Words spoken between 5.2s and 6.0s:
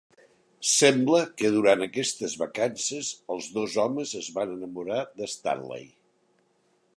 de Stanley.